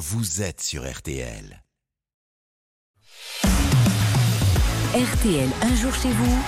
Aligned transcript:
vous 0.00 0.40
êtes 0.40 0.62
sur 0.62 0.90
RTL. 0.90 1.62
RTL, 4.94 5.48
un 5.60 5.76
jour 5.76 5.94
chez 5.94 6.08
vous. 6.08 6.38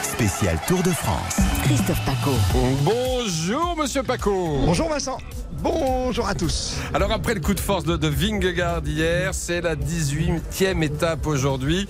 Spécial 0.00 0.60
Tour 0.68 0.80
de 0.84 0.90
France. 0.90 1.38
Christophe 1.64 2.04
Paco. 2.06 2.30
Bonjour 2.84 3.76
Monsieur 3.76 4.04
Paco. 4.04 4.60
Bonjour 4.64 4.88
Vincent. 4.88 5.18
Bonjour 5.54 6.28
à 6.28 6.36
tous. 6.36 6.76
Alors 6.94 7.10
après 7.10 7.34
le 7.34 7.40
coup 7.40 7.54
de 7.54 7.58
force 7.58 7.82
de, 7.82 7.96
de 7.96 8.06
Vingegaard 8.06 8.86
hier, 8.86 9.34
c'est 9.34 9.60
la 9.60 9.74
18e 9.74 10.84
étape 10.84 11.26
aujourd'hui. 11.26 11.88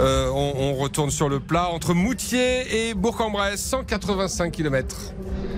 Euh, 0.00 0.30
on, 0.30 0.54
on 0.56 0.74
retourne 0.76 1.10
sur 1.10 1.28
le 1.28 1.40
plat 1.40 1.68
entre 1.68 1.92
Moutier 1.92 2.88
et 2.88 2.94
Bourg-en-Bresse, 2.94 3.60
185 3.60 4.50
km. 4.50 5.12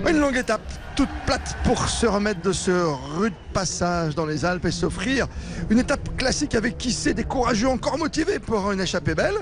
Une 0.09 0.19
longue 0.19 0.37
étape, 0.37 0.63
toute 0.97 1.11
plate 1.27 1.57
pour 1.63 1.89
se 1.89 2.07
remettre 2.07 2.41
de 2.41 2.53
ce 2.53 2.71
rude 2.71 3.35
passage 3.53 4.15
dans 4.15 4.25
les 4.25 4.45
Alpes 4.45 4.65
et 4.65 4.71
s'offrir 4.71 5.27
une 5.69 5.79
étape 5.79 6.17
classique 6.17 6.55
avec 6.55 6.79
qui 6.79 6.93
sait 6.93 7.13
des 7.13 7.25
courageux 7.25 7.69
encore 7.69 7.99
motivés 7.99 8.39
pour 8.39 8.73
une 8.73 8.81
échappée 8.81 9.15
belle. 9.15 9.35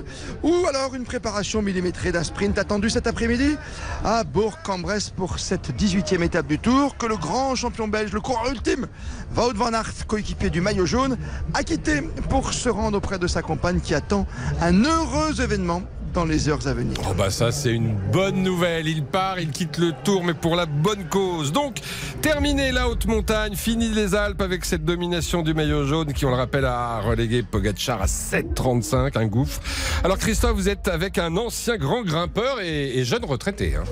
Ou 0.43 0.53
alors 0.67 0.95
une 0.95 1.05
préparation 1.05 1.61
millimétrée 1.61 2.11
d'un 2.11 2.23
sprint 2.23 2.57
attendu 2.57 2.89
cet 2.89 3.07
après-midi 3.07 3.57
à 4.03 4.23
Bourg-en-Bresse 4.23 5.11
pour 5.11 5.39
cette 5.39 5.71
18e 5.71 6.23
étape 6.23 6.47
du 6.47 6.59
Tour 6.59 6.97
que 6.97 7.05
le 7.05 7.15
grand 7.15 7.55
champion 7.55 7.87
belge, 7.87 8.11
le 8.11 8.21
coureur 8.21 8.51
ultime, 8.51 8.87
Wout 9.35 9.55
van 9.55 9.73
Aert, 9.73 10.07
coéquipier 10.07 10.49
du 10.49 10.61
maillot 10.61 10.85
jaune, 10.85 11.17
a 11.53 11.63
quitté 11.63 12.01
pour 12.29 12.53
se 12.53 12.69
rendre 12.69 12.97
auprès 12.97 13.17
de 13.17 13.27
sa 13.27 13.41
compagne 13.41 13.79
qui 13.79 13.95
attend 13.95 14.27
un 14.61 14.83
heureux 14.83 15.41
événement 15.41 15.83
dans 16.13 16.25
les 16.25 16.49
heures 16.49 16.65
à 16.67 16.73
venir. 16.73 16.97
Oh 17.09 17.13
bah 17.17 17.29
ça 17.29 17.51
c'est 17.51 17.71
une 17.71 17.95
bonne 18.11 18.43
nouvelle. 18.43 18.87
Il 18.87 19.03
part, 19.03 19.39
il 19.39 19.49
quitte 19.49 19.77
le 19.77 19.93
Tour, 20.03 20.23
mais 20.23 20.33
pour 20.33 20.55
la 20.55 20.65
bonne 20.65 21.05
cause. 21.09 21.51
Donc 21.51 21.77
terminé 22.21 22.71
la 22.71 22.89
haute 22.89 23.05
montagne, 23.05 23.55
fini 23.55 23.89
les 23.89 24.15
Alpes 24.15 24.41
avec 24.41 24.65
cette 24.65 24.83
domination 24.85 25.41
du 25.41 25.53
maillot 25.53 25.85
jaune 25.85 26.13
qui, 26.13 26.25
on 26.25 26.29
le 26.29 26.35
rappelle, 26.35 26.65
a 26.65 26.99
relégué 27.01 27.43
Pogacar 27.43 28.01
à 28.01 28.05
7,35, 28.05 29.17
un 29.17 29.25
gouffre. 29.27 29.61
Alors 30.03 30.17
Christophe, 30.17 30.53
vous 30.55 30.69
êtes 30.69 30.87
avec 30.87 31.17
un 31.17 31.35
ancien 31.37 31.77
grand 31.77 32.03
grimpeur 32.03 32.59
et, 32.61 32.97
et 32.97 33.05
jeune 33.05 33.25
retraité. 33.25 33.75
hein. 33.75 33.83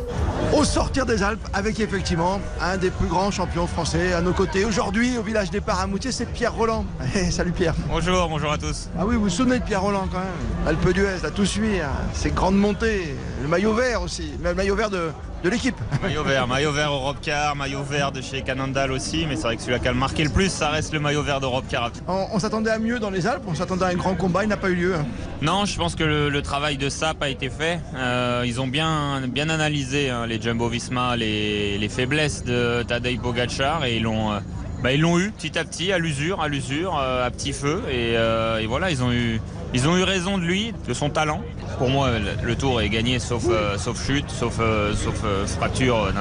Au 0.53 0.63
sortir 0.63 1.05
des 1.05 1.23
Alpes, 1.23 1.45
avec 1.53 1.79
effectivement 1.79 2.39
un 2.61 2.77
des 2.77 2.89
plus 2.89 3.07
grands 3.07 3.31
champions 3.31 3.67
français 3.67 4.13
à 4.13 4.21
nos 4.21 4.33
côtés. 4.33 4.65
Aujourd'hui, 4.65 5.17
au 5.17 5.21
village 5.23 5.49
départ 5.51 5.79
à 5.81 5.87
Moutier, 5.87 6.11
c'est 6.11 6.25
Pierre 6.25 6.53
Roland. 6.53 6.85
Salut 7.31 7.51
Pierre. 7.51 7.73
Bonjour, 7.89 8.27
bonjour 8.29 8.51
à 8.51 8.57
tous. 8.57 8.89
Ah 8.97 9.05
oui, 9.05 9.15
vous 9.15 9.23
vous 9.23 9.29
souvenez 9.29 9.59
de 9.59 9.63
Pierre 9.65 9.81
Roland 9.81 10.07
quand 10.11 10.19
même 10.19 10.67
Alpe 10.67 10.93
d'Huez, 10.93 11.25
a 11.25 11.31
tout 11.31 11.45
suivi, 11.45 11.79
hein. 11.79 11.89
Ces 12.13 12.31
grandes 12.31 12.57
montées, 12.57 13.15
le 13.41 13.47
maillot 13.47 13.73
vert 13.73 14.01
aussi, 14.01 14.33
mais 14.41 14.49
le 14.49 14.55
maillot 14.55 14.75
vert 14.75 14.89
de, 14.89 15.09
de 15.43 15.49
l'équipe. 15.49 15.75
Maillot 16.01 16.23
vert, 16.23 16.47
maillot 16.47 16.71
vert 16.71 16.91
Europcar, 16.91 17.55
maillot 17.55 17.83
vert 17.83 18.11
de 18.11 18.21
chez 18.21 18.41
Canandal 18.41 18.91
aussi, 18.91 19.25
mais 19.27 19.35
c'est 19.35 19.43
vrai 19.43 19.55
que 19.55 19.61
celui 19.61 19.79
qui 19.79 19.87
a 19.87 19.91
le 19.91 19.97
marqué 19.97 20.23
le 20.23 20.29
plus, 20.29 20.49
ça 20.51 20.69
reste 20.69 20.93
le 20.93 20.99
maillot 20.99 21.21
vert 21.23 21.39
d'Europcar. 21.39 21.91
On, 22.07 22.27
on 22.33 22.39
s'attendait 22.39 22.71
à 22.71 22.79
mieux 22.79 22.99
dans 22.99 23.09
les 23.11 23.27
Alpes, 23.27 23.43
on 23.47 23.55
s'attendait 23.55 23.85
à 23.85 23.89
un 23.89 23.95
grand 23.95 24.15
combat, 24.15 24.43
il 24.43 24.49
n'a 24.49 24.57
pas 24.57 24.69
eu 24.69 24.75
lieu. 24.75 24.95
Non, 25.41 25.65
je 25.65 25.77
pense 25.77 25.95
que 25.95 26.03
le, 26.03 26.29
le 26.29 26.41
travail 26.41 26.77
de 26.77 26.89
SAP 26.89 27.21
a 27.21 27.29
été 27.29 27.49
fait. 27.49 27.79
Euh, 27.95 28.43
ils 28.45 28.59
ont 28.59 28.67
bien, 28.67 29.21
bien 29.27 29.49
analysé 29.49 30.09
hein, 30.09 30.25
les 30.25 30.41
Jumbo 30.41 30.67
Visma, 30.69 31.15
les, 31.15 31.77
les 31.77 31.89
faiblesses 31.89 32.43
de 32.43 32.83
Tadej 32.83 33.19
Pogacar 33.19 33.85
et 33.85 33.97
ils 33.97 34.03
l'ont. 34.03 34.31
euh, 34.31 34.39
bah, 34.83 34.91
ils 34.93 35.01
l'ont 35.01 35.17
eu 35.17 35.31
petit 35.31 35.57
à 35.57 35.63
petit, 35.65 35.91
à 35.91 35.97
l'usure, 35.97 36.39
à 36.39 36.47
l'usure, 36.47 36.95
euh, 36.99 37.25
à 37.25 37.31
petit 37.31 37.51
feu, 37.51 37.81
et, 37.91 38.11
et 38.13 38.67
voilà, 38.67 38.91
ils 38.91 39.01
ont 39.01 39.11
eu, 39.11 39.41
ils 39.73 39.87
ont 39.87 39.97
eu 39.97 40.03
raison 40.03 40.37
de 40.37 40.43
lui, 40.43 40.73
de 40.87 40.93
son 40.93 41.09
talent. 41.09 41.41
Pour 41.77 41.89
moi, 41.89 42.09
le, 42.43 42.55
tour 42.55 42.81
est 42.81 42.89
gagné, 42.89 43.19
sauf, 43.19 43.43
euh, 43.49 43.77
chute, 43.77 44.29
sauf, 44.29 44.57
euh, 44.59 44.93
euh, 45.25 45.45
fracture 45.45 46.11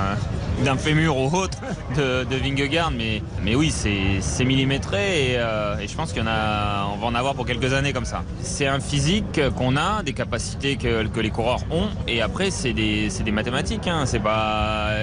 d'un- 0.64 0.76
fémur 0.76 1.16
ou 1.16 1.34
autre 1.34 1.58
de, 1.96 2.24
de 2.24 2.36
Vingegaard, 2.36 2.90
mais, 2.90 3.22
oui, 3.54 3.70
c'est 3.70 4.44
millimétré 4.44 5.32
et, 5.32 5.38
je 5.86 5.94
pense 5.94 6.12
qu'il 6.12 6.22
y 6.22 6.24
en 6.24 6.28
a, 6.28 6.86
on 6.92 6.96
va 6.96 7.06
en 7.06 7.14
avoir 7.14 7.34
pour 7.34 7.46
quelques 7.46 7.72
années 7.72 7.92
comme 7.92 8.04
ça. 8.04 8.22
C'est 8.42 8.66
un 8.66 8.80
physique 8.80 9.40
qu'on 9.56 9.76
a, 9.76 10.02
des 10.02 10.12
capacités 10.12 10.76
que, 10.76 11.06
les 11.20 11.30
coureurs 11.30 11.60
ont, 11.70 11.88
et 12.08 12.20
après 12.20 12.50
c'est 12.50 12.72
des, 12.72 13.10
mathématiques. 13.32 13.86
Hein. 13.86 14.04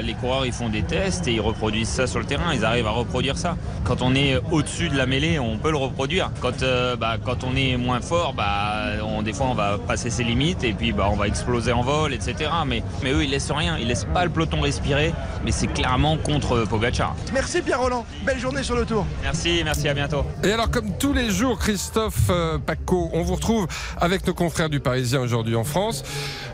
Les 0.04 0.14
coureurs, 0.14 0.46
ils 0.46 0.52
font 0.52 0.70
des 0.70 0.84
tests 0.84 1.28
et 1.28 1.34
ils 1.34 1.42
reproduisent 1.42 1.90
ça 1.90 2.08
sur 2.08 2.20
le 2.20 2.26
terrain. 2.26 2.54
Ils 2.54 2.66
arrivent 2.66 2.88
à 2.88 2.92
reproduire 2.92 3.38
ça. 3.38 3.56
Quand 3.84 4.02
on 4.02 4.16
est 4.16 4.40
au-dessus 4.52 4.90
de 4.90 4.98
la 4.98 5.06
mêlée, 5.06 5.40
on 5.40 5.58
peut 5.58 5.72
le 5.72 5.78
reproduire. 5.78 6.32
Quand, 6.42 6.64
bah, 7.00 7.18
quand 7.24 7.44
on 7.44 7.56
est 7.56 7.78
moins 7.78 8.02
fort, 8.02 8.33
bah, 8.36 8.84
on, 9.04 9.22
des 9.22 9.34
fois 9.34 9.48
on 9.48 9.54
va 9.54 9.78
passer 9.78 10.10
ses 10.10 10.24
limites 10.24 10.64
et 10.64 10.74
puis 10.74 10.92
bah, 10.92 11.08
on 11.12 11.16
va 11.16 11.28
exploser 11.28 11.72
en 11.72 11.82
vol, 11.82 12.14
etc. 12.14 12.50
Mais, 12.66 12.84
mais 13.04 13.12
eux, 13.12 13.24
ils 13.24 13.30
laissent 13.30 13.52
rien. 13.52 13.78
Ils 13.78 13.88
laissent 13.88 14.08
pas 14.14 14.24
le 14.26 14.32
peloton 14.32 14.62
respirer. 14.62 15.14
Mais 15.44 15.52
c'est 15.52 15.68
clairement 15.68 16.18
contre 16.18 16.66
Pogacar. 16.66 17.16
Merci 17.34 17.62
Pierre 17.62 17.82
Roland, 17.82 18.06
belle 18.26 18.40
journée 18.40 18.64
sur 18.64 18.76
le 18.76 18.86
tour. 18.86 19.06
Merci, 19.24 19.62
merci, 19.64 19.88
à 19.90 19.94
bientôt. 19.94 20.24
Et 20.44 20.52
alors, 20.52 20.70
comme 20.70 20.98
tous 20.98 21.14
les 21.14 21.30
jours, 21.32 21.58
Christophe 21.60 22.30
euh, 22.30 22.58
Paco, 22.58 23.10
on 23.14 23.22
vous 23.24 23.36
retrouve 23.36 23.68
avec 24.00 24.26
nos 24.28 24.34
confrères 24.34 24.70
du 24.70 24.80
Parisien 24.80 25.20
aujourd'hui 25.20 25.56
en 25.56 25.64
France. 25.64 26.04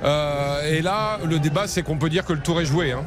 Euh, 0.03 0.63
et 0.71 0.81
là, 0.81 1.19
le 1.25 1.39
débat, 1.39 1.67
c'est 1.67 1.83
qu'on 1.83 1.97
peut 1.97 2.09
dire 2.09 2.25
que 2.25 2.33
le 2.33 2.39
tour 2.39 2.59
est 2.61 2.65
joué. 2.65 2.91
hein. 2.91 3.03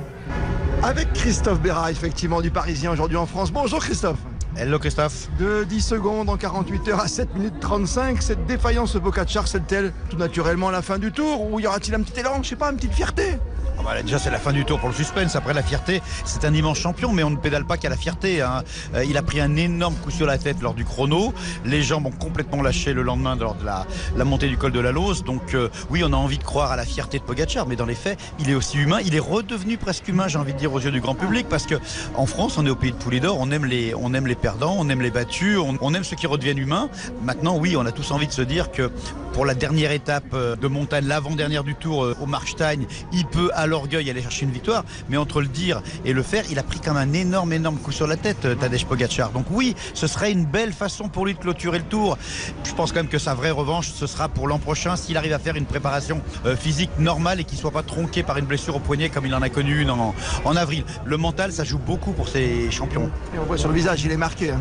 Avec 0.83 1.13
Christophe 1.13 1.61
Béra, 1.61 1.91
effectivement, 1.91 2.41
du 2.41 2.51
Parisien 2.51 2.91
aujourd'hui 2.91 3.17
en 3.17 3.27
France. 3.27 3.53
Bonjour 3.53 3.79
Christophe. 3.81 4.19
Hello 4.55 4.79
Christophe. 4.79 5.29
De 5.39 5.65
10 5.65 5.81
secondes 5.81 6.29
en 6.29 6.37
48 6.37 6.89
heures 6.89 7.01
à 7.01 7.09
7 7.09 7.35
minutes 7.35 7.59
35, 7.61 8.23
cette 8.23 8.45
défaillance 8.45 8.93
de 8.93 8.99
Pogacar, 8.99 9.49
c'est-elle 9.49 9.93
tout 10.11 10.19
naturellement 10.19 10.71
la 10.71 10.83
fin 10.83 10.99
du 10.99 11.11
tour 11.11 11.51
Ou 11.51 11.59
y 11.59 11.67
aura-t-il 11.67 11.95
un 11.95 12.03
petit 12.03 12.21
élan, 12.21 12.43
je 12.43 12.51
sais 12.51 12.57
pas, 12.57 12.71
une 12.71 12.77
petite 12.77 12.93
fierté? 12.93 13.39
Bah 13.85 13.95
là, 13.95 14.03
déjà 14.03 14.19
c'est 14.19 14.31
la 14.31 14.39
fin 14.39 14.53
du 14.53 14.65
tour 14.65 14.79
pour 14.79 14.89
le 14.89 14.95
suspense. 14.95 15.35
Après 15.35 15.55
la 15.55 15.63
fierté, 15.63 16.03
c'est 16.25 16.45
un 16.45 16.55
immense 16.55 16.79
champion, 16.79 17.13
mais 17.13 17.23
on 17.23 17.31
ne 17.31 17.37
pédale 17.37 17.65
pas 17.65 17.77
qu'à 17.77 17.89
la 17.89 17.97
fierté. 17.97 18.41
hein. 18.41 18.63
Euh, 18.95 19.05
il 19.05 19.17
a 19.17 19.23
pris 19.23 19.41
un 19.41 19.57
énorme 19.57 19.95
coup 19.97 20.11
sur 20.11 20.27
la 20.27 20.39
tête 20.39 20.61
lors 20.63 20.75
du 20.75 20.85
chrono. 20.85 21.35
Les 21.65 21.83
jambes 21.83 22.07
ont 22.07 22.11
complètement 22.11 22.63
lâché 22.63 22.93
le 22.93 23.03
lendemain 23.03 23.37
lors 23.37 23.55
de 23.57 23.65
la, 23.65 24.25
montée 24.25 24.49
du 24.49 24.57
col 24.57 24.73
de 24.73 24.81
la 24.81 24.93
Lose. 24.93 25.25
Donc 25.25 25.55
euh, 25.55 25.69
oui, 25.91 26.03
on 26.05 26.13
a 26.13 26.17
envie 26.17 26.39
de 26.39 26.45
croire 26.45 26.71
à 26.71 26.77
la 26.77 26.85
fierté 26.85 27.19
de 27.19 27.25
Pogacar, 27.25 27.67
mais 27.67 27.77
dans 27.77 27.87
les 27.87 27.95
faits, 27.95 28.19
il 28.39 28.51
est 28.51 28.55
aussi 28.55 28.79
humain. 28.79 28.99
Il 29.05 29.15
est 29.15 29.21
redevenu 29.21 29.77
presque 29.79 30.07
humain, 30.09 30.29
j'ai 30.29 30.39
envie 30.39 30.53
de 30.53 30.59
dire, 30.59 30.73
aux 30.73 30.81
yeux 30.81 30.93
du 30.93 31.01
grand 31.01 31.15
public, 31.15 31.49
parce 31.49 31.67
que 31.67 31.75
en 32.15 32.27
France, 32.27 32.59
on 32.59 32.67
est 32.67 32.71
au 32.71 32.77
pays 32.77 32.93
de 32.93 32.97
poulet 32.97 33.21
d'or. 33.21 33.39
On 33.41 33.51
aime 33.51 33.65
les, 33.65 33.95
on 33.95 34.15
aime 34.15 34.27
les 34.27 34.37
perdants, 34.37 34.77
on 34.79 34.89
aime 34.89 35.03
les 35.03 35.11
battus, 35.11 35.59
on, 35.59 35.95
aime 35.95 36.05
ceux 36.05 36.17
qui 36.17 36.27
redeviennent 36.27 36.59
humains. 36.59 36.89
Maintenant, 37.23 37.57
oui, 37.57 37.77
on 37.77 37.85
a 37.85 37.93
tous 37.93 38.11
envie 38.13 38.27
de 38.27 38.33
se 38.33 38.43
dire 38.43 38.71
que 38.71 38.91
pour 39.33 39.45
la 39.45 39.55
dernière 39.55 39.93
étape 39.93 40.35
euh, 40.35 40.57
de 40.57 40.69
montagne, 40.69 41.07
l'avant-dernière 41.07 41.65
du 41.65 41.75
tour 41.75 42.15
au 42.21 42.27
Markstein, 42.27 42.81
il 43.13 43.27
peut 43.27 43.51
à 43.55 43.67
l'orgueil 43.73 44.09
aller 44.11 44.21
chercher 44.23 44.45
une 44.45 44.53
victoire, 44.53 44.85
mais 45.09 45.17
entre 45.17 45.41
le 45.41 45.49
dire 45.49 45.83
et 46.05 46.13
le 46.13 46.23
faire, 46.23 46.45
il 46.51 46.59
a 46.59 46.63
pris 46.63 46.79
comme 46.81 46.97
un 46.99 47.13
énorme, 47.15 47.53
énorme 47.55 47.79
coup 47.79 47.91
sur 47.91 48.07
la 48.07 48.17
tête, 48.17 48.45
euh, 48.45 48.55
Tadej 48.55 48.85
Pogacar. 48.85 49.31
Donc 49.31 49.47
oui, 49.51 49.75
ce 49.95 50.07
serait 50.07 50.31
une 50.31 50.45
belle 50.45 50.73
façon 50.75 51.09
pour 51.09 51.25
lui 51.27 51.33
de 51.35 51.39
clôturer 51.39 51.79
le 51.79 51.85
tour. 51.85 52.19
Je 52.65 52.73
pense 52.75 52.93
quand 52.93 52.99
même 53.01 53.09
que 53.09 53.19
sa 53.19 53.35
vraie 53.35 53.51
revanche, 53.51 53.91
ce 53.93 54.07
sera 54.07 54.29
pour 54.29 54.47
l'an 54.47 54.59
prochain, 54.59 54.95
s'il 54.97 55.17
arrive 55.17 55.33
à 55.33 55.39
faire 55.39 55.57
une 55.57 55.65
préparation 55.65 56.21
euh, 56.45 56.55
physique 56.55 56.91
normale 56.99 57.41
et 57.41 57.45
qu'il 57.45 57.59
soit 57.59 57.71
pas 57.71 57.83
tronqué 57.83 58.23
par 58.23 58.37
une 58.37 58.45
blessure 58.45 58.77
au 58.77 58.81
poignet 58.81 59.09
comme 59.09 59.25
il 59.25 59.35
en 59.35 59.41
a 59.43 59.49
connu 59.49 59.81
une 59.81 59.91
en, 59.91 60.15
en 60.45 60.57
avril. 60.57 60.85
Le 61.07 61.17
mental, 61.17 61.51
ça 61.53 61.65
joue 61.65 61.79
beaucoup 61.79 62.13
pour 62.13 62.29
ces 62.29 62.71
champions. 62.71 63.11
Et 63.35 63.39
on 63.39 63.45
voit 63.45 63.57
sur 63.57 63.69
le 63.69 63.75
visage, 63.75 64.05
il 64.05 64.13
est 64.13 64.17
marqué. 64.19 64.51
hein. 64.51 64.61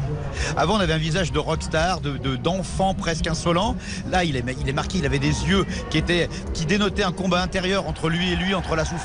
Avant, 0.55 0.77
on 0.77 0.79
avait 0.79 0.93
un 0.93 0.97
visage 0.97 1.31
de 1.33 1.39
rockstar, 1.39 1.99
de 1.99 2.11
de- 2.17 2.37
d'enfant 2.37 2.93
presque 2.93 3.27
insolent. 3.27 3.75
Là, 4.09 4.23
il 4.23 4.35
est, 4.37 4.43
il 4.61 4.69
est 4.69 4.73
marqué, 4.73 4.99
il 4.99 5.05
avait 5.05 5.19
des 5.19 5.27
yeux 5.49 5.65
qui 5.89 5.97
étaient, 5.97 6.29
qui 6.53 6.65
dénotaient 6.65 7.03
un 7.03 7.11
combat 7.11 7.41
intérieur 7.41 7.87
entre 7.87 8.09
lui 8.09 8.31
et 8.31 8.35
lui, 8.35 8.53
entre 8.53 8.75
la 8.75 8.85
souffrance, 8.85 9.00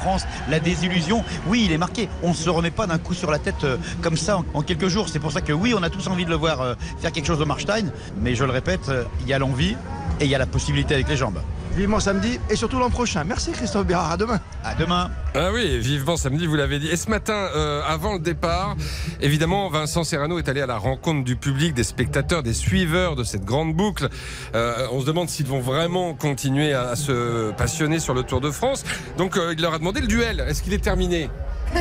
la 0.48 0.60
désillusion. 0.60 1.24
Oui, 1.46 1.64
il 1.66 1.72
est 1.72 1.78
marqué. 1.78 2.08
On 2.22 2.30
ne 2.30 2.34
se 2.34 2.50
remet 2.50 2.70
pas 2.70 2.86
d'un 2.86 2.98
coup 2.98 3.14
sur 3.14 3.30
la 3.30 3.38
tête 3.38 3.64
euh, 3.64 3.76
comme 4.02 4.16
ça 4.16 4.40
en, 4.54 4.62
quelques 4.62 4.88
jours. 4.88 5.08
C'est 5.08 5.18
pour 5.18 5.32
ça 5.32 5.40
que 5.40 5.52
oui, 5.52 5.74
on 5.76 5.82
a 5.82 5.90
tous 5.90 6.06
envie 6.08 6.24
de 6.24 6.30
le 6.30 6.36
voir 6.36 6.60
euh, 6.60 6.74
faire 7.00 7.12
quelque 7.12 7.26
chose 7.26 7.40
au 7.40 7.46
Marstein. 7.46 7.86
Mais 8.20 8.34
je 8.34 8.44
le 8.44 8.52
répète, 8.52 8.88
euh, 8.88 9.04
il 9.22 9.28
y 9.28 9.32
a 9.32 9.38
l'envie 9.38 9.76
et 10.20 10.24
il 10.24 10.30
y 10.30 10.34
a 10.34 10.38
la 10.38 10.46
possibilité 10.46 10.94
avec 10.94 11.08
les 11.08 11.16
jambes. 11.16 11.40
Vivement 11.76 12.00
samedi 12.00 12.40
et 12.48 12.56
surtout 12.56 12.78
l'an 12.78 12.88
prochain. 12.88 13.22
Merci 13.24 13.52
Christophe 13.52 13.86
Bérard, 13.86 14.10
à 14.10 14.16
demain. 14.16 14.40
À 14.64 14.74
demain. 14.74 15.10
Ah 15.34 15.50
oui, 15.52 15.78
vivement 15.78 16.16
samedi, 16.16 16.46
vous 16.46 16.54
l'avez 16.56 16.78
dit. 16.78 16.88
Et 16.88 16.96
ce 16.96 17.10
matin, 17.10 17.50
euh, 17.54 17.82
avant 17.86 18.14
le 18.14 18.18
départ, 18.18 18.76
évidemment, 19.20 19.68
Vincent 19.68 20.02
Serrano 20.02 20.38
est 20.38 20.48
allé 20.48 20.62
à 20.62 20.66
la 20.66 20.78
rencontre 20.78 21.22
du 21.22 21.36
public, 21.36 21.74
des 21.74 21.84
spectateurs, 21.84 22.42
des 22.42 22.54
suiveurs 22.54 23.14
de 23.14 23.24
cette 23.24 23.44
grande 23.44 23.74
boucle. 23.74 24.08
Euh, 24.54 24.86
on 24.90 25.02
se 25.02 25.06
demande 25.06 25.28
s'ils 25.28 25.46
vont 25.46 25.60
vraiment 25.60 26.14
continuer 26.14 26.72
à 26.72 26.96
se 26.96 27.52
passionner 27.52 27.98
sur 27.98 28.14
le 28.14 28.22
Tour 28.22 28.40
de 28.40 28.50
France. 28.50 28.82
Donc, 29.18 29.36
euh, 29.36 29.52
il 29.54 29.60
leur 29.60 29.74
a 29.74 29.78
demandé 29.78 30.00
le 30.00 30.06
duel. 30.06 30.40
Est-ce 30.48 30.62
qu'il 30.62 30.72
est 30.72 30.82
terminé? 30.82 31.28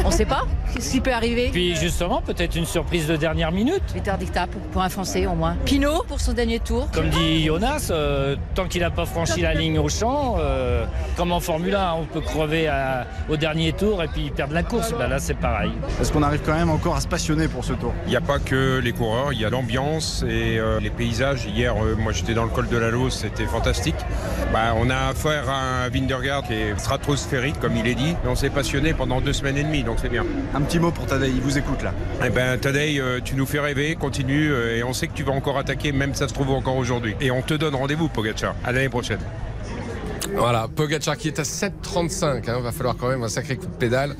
On 0.03 0.11
sait 0.11 0.25
pas 0.25 0.43
ce 0.79 0.91
qui 0.91 0.99
peut 0.99 1.13
arriver. 1.13 1.49
Puis 1.51 1.75
justement, 1.75 2.21
peut-être 2.21 2.55
une 2.55 2.65
surprise 2.65 3.07
de 3.07 3.15
dernière 3.15 3.51
minute. 3.51 3.83
Dictat 4.19 4.47
pour, 4.71 4.81
un 4.81 4.89
Français 4.89 5.25
au 5.25 5.33
moins. 5.33 5.55
Pinot 5.65 6.03
pour 6.07 6.19
son 6.19 6.33
dernier 6.33 6.59
tour. 6.59 6.89
Comme 6.93 7.09
dit 7.09 7.45
Jonas, 7.45 7.87
euh, 7.91 8.35
tant 8.55 8.65
qu'il 8.65 8.81
n'a 8.81 8.89
pas 8.91 9.05
franchi 9.05 9.41
la 9.41 9.53
ligne 9.53 9.79
au 9.79 9.87
champ, 9.89 10.35
euh, 10.39 10.85
comme 11.15 11.31
en 11.31 11.39
Formule 11.39 11.75
1, 11.75 11.93
on 11.93 12.05
peut 12.05 12.21
crever 12.21 12.67
à- 12.67 13.05
au 13.29 13.37
dernier 13.37 13.71
tour 13.73 14.03
et 14.03 14.07
puis 14.07 14.31
perdre 14.31 14.53
la 14.53 14.63
course. 14.63 14.93
Ben 14.97 15.07
là, 15.07 15.19
c'est 15.19 15.33
pareil. 15.35 15.71
Parce 15.97 16.11
qu'on 16.11 16.23
arrive 16.23 16.41
quand 16.45 16.53
même 16.55 16.69
encore 16.69 16.95
à 16.95 17.01
se 17.01 17.07
passionner 17.07 17.47
pour 17.47 17.63
ce 17.63 17.73
tour? 17.73 17.93
Il 18.05 18.09
n'y 18.09 18.15
a 18.17 18.21
pas 18.21 18.39
que 18.39 18.79
les 18.83 18.91
coureurs, 18.91 19.31
il 19.33 19.39
y 19.39 19.45
a 19.45 19.49
l'ambiance 19.49 20.23
et 20.27 20.57
euh, 20.59 20.79
les 20.79 20.89
paysages. 20.89 21.45
Hier, 21.45 21.73
euh, 21.75 21.95
moi 21.95 22.11
j'étais 22.11 22.33
dans 22.33 22.43
le 22.43 22.49
col 22.49 22.67
de 22.67 22.77
la 22.77 22.89
Lose, 22.89 23.13
c'était 23.13 23.45
fantastique. 23.45 23.95
Bah, 24.51 24.73
on 24.77 24.89
a 24.89 25.09
affaire 25.09 25.49
à 25.49 25.85
un 25.85 25.89
Vindergaard 25.89 26.43
qui 26.43 26.53
est 26.53 26.77
stratosphérique, 26.79 27.59
comme 27.59 27.75
il 27.77 27.87
est 27.87 27.95
dit. 27.95 28.11
Et 28.11 28.27
on 28.27 28.35
s'est 28.35 28.49
passionné 28.49 28.93
pendant 28.93 29.21
deux 29.21 29.33
semaines 29.33 29.57
et 29.57 29.63
demie. 29.63 29.74
Demi, 29.75 29.83
donc 29.83 29.97
c'est 30.01 30.09
bien. 30.09 30.25
Un 30.53 30.61
petit 30.61 30.79
mot 30.79 30.91
pour 30.91 31.05
Tadei, 31.05 31.29
il 31.29 31.41
vous 31.41 31.57
écoute 31.57 31.83
là. 31.83 31.93
Eh 32.23 32.29
ben, 32.29 32.59
Tadej, 32.59 32.99
euh, 32.99 33.19
tu 33.23 33.35
nous 33.35 33.45
fais 33.45 33.59
rêver, 33.59 33.95
continue, 33.95 34.51
euh, 34.51 34.77
et 34.77 34.83
on 34.83 34.93
sait 34.93 35.07
que 35.07 35.13
tu 35.13 35.23
vas 35.23 35.33
encore 35.33 35.57
attaquer, 35.57 35.91
même 35.91 36.13
ça 36.13 36.27
se 36.27 36.33
trouve 36.33 36.51
encore 36.51 36.77
aujourd'hui. 36.77 37.15
Et 37.21 37.31
on 37.31 37.41
te 37.41 37.53
donne 37.53 37.75
rendez-vous, 37.75 38.09
Pogacar. 38.09 38.55
À 38.63 38.71
l'année 38.71 38.89
prochaine. 38.89 39.19
Voilà, 40.35 40.67
Pogacar 40.67 41.17
qui 41.17 41.27
est 41.27 41.39
à 41.39 41.43
7,35. 41.43 42.49
Hein, 42.49 42.59
va 42.59 42.71
falloir 42.71 42.95
quand 42.97 43.07
même 43.07 43.23
un 43.23 43.29
sacré 43.29 43.57
coup 43.57 43.67
de 43.67 43.71
pédale 43.71 44.15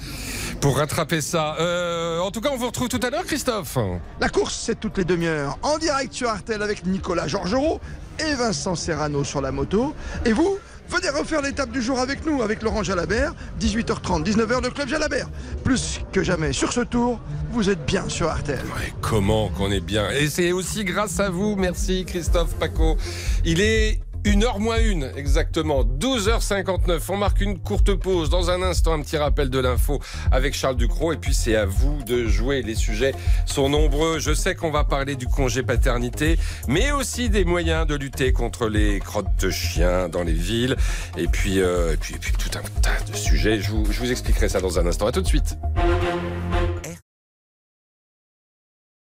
pour 0.62 0.78
rattraper 0.78 1.22
ça. 1.22 1.56
Euh, 1.60 2.20
en 2.20 2.32
tout 2.32 2.42
cas, 2.42 2.50
on 2.54 2.58
vous 2.58 2.68
retrouve 2.68 2.90
tout 2.90 3.00
à 3.04 3.10
l'heure, 3.10 3.26
Christophe. 3.26 3.78
La 4.20 4.30
course, 4.30 4.56
c'est 4.56 4.80
toutes 4.80 4.98
les 4.98 5.06
demi-heures. 5.06 5.58
En 5.62 5.78
direct 5.78 6.14
sur 6.14 6.30
Artel 6.30 6.62
avec 6.62 6.86
Nicolas 6.86 7.28
Georgerot 7.28 7.80
et 8.20 8.34
Vincent 8.36 8.76
Serrano 8.76 9.24
sur 9.24 9.42
la 9.42 9.52
moto. 9.52 9.94
Et 10.26 10.32
vous 10.32 10.58
Venez 10.90 11.10
refaire 11.10 11.42
l'étape 11.42 11.72
du 11.72 11.82
jour 11.82 12.00
avec 12.00 12.26
nous, 12.26 12.42
avec 12.42 12.62
Laurent 12.62 12.84
Jalabert, 12.84 13.34
18h30, 13.60 14.24
19h, 14.24 14.64
le 14.64 14.70
club 14.70 14.88
Jalabert. 14.88 15.28
Plus 15.64 16.02
que 16.12 16.24
jamais 16.24 16.54
sur 16.54 16.72
ce 16.72 16.82
tour, 16.82 17.20
vous 17.52 17.70
êtes 17.70 17.86
bien 17.86 18.08
sur 18.08 18.30
Artel. 18.30 18.60
Ouais, 18.60 18.94
comment 19.02 19.50
qu'on 19.50 19.72
est 19.72 19.80
bien. 19.80 20.10
Et 20.12 20.28
c'est 20.28 20.52
aussi 20.52 20.86
grâce 20.86 21.20
à 21.20 21.30
vous. 21.30 21.56
Merci, 21.56 22.06
Christophe 22.06 22.56
Paco. 22.56 22.98
Il 23.44 23.62
est 23.62 24.00
une 24.26 24.44
heure 24.44 24.60
moins 24.60 24.80
une, 24.80 25.12
exactement. 25.16 25.84
12h59. 25.84 27.00
On 27.10 27.18
marque 27.18 27.42
une 27.42 27.60
courte 27.60 27.94
pause. 27.94 28.30
Dans 28.30 28.50
un 28.50 28.62
instant, 28.62 28.94
un 28.94 29.02
petit 29.02 29.18
rappel 29.18 29.50
de 29.50 29.60
l'info 29.60 30.02
avec 30.32 30.54
Charles 30.54 30.76
Ducrot. 30.76 31.14
Et 31.14 31.18
puis, 31.18 31.34
c'est 31.34 31.56
à 31.56 31.66
vous 31.66 32.04
de 32.04 32.28
jouer. 32.28 32.62
Les 32.62 32.76
sujets 32.76 33.14
sont 33.46 33.70
nombreux. 33.70 34.20
Je 34.20 34.34
sais 34.34 34.56
qu'on 34.56 34.72
va 34.72 34.84
parler 34.84 35.16
du 35.16 35.28
congé 35.28 35.64
paternité, 35.64 36.38
mais 36.68 36.92
aussi 36.92 37.30
des 37.30 37.46
moyens 37.46 37.86
de 37.86 37.96
lutter 37.96 38.34
contre 38.34 38.68
les 38.68 39.00
crottes 39.00 39.40
de 39.40 39.50
chiens 39.50 40.10
dans 40.10 40.24
les 40.24 40.34
villes. 40.34 40.76
Et 41.18 41.28
puis, 41.28 41.62
euh, 41.62 41.94
et 41.94 41.98
puis, 41.98 42.16
et 42.16 42.18
puis 42.18 42.34
tout 42.34 42.58
un 42.58 42.82
tas 42.82 43.12
de 43.12 43.16
sujets. 43.16 43.62
Je 43.62 43.70
vous, 43.72 43.86
je 43.92 44.00
vous 44.00 44.12
expliquerai 44.12 44.50
ça 44.50 44.60
dans 44.60 44.80
un 44.80 44.88
instant. 44.88 45.08
À 45.08 45.12
tout 45.12 45.22
de 45.22 45.28
suite. 45.28 45.56